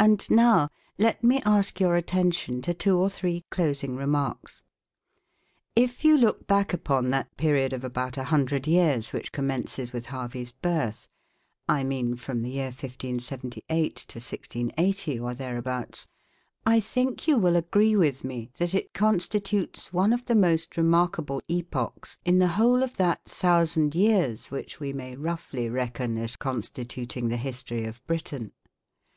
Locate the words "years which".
8.68-9.32, 23.96-24.78